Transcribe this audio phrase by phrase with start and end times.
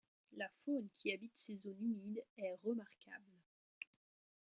[0.35, 3.35] La faune qui habite ces zones humides est remarquable.